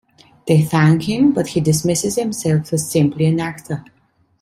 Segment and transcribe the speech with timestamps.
[0.47, 3.85] They thank him, but he dismisses himself as simply an actor.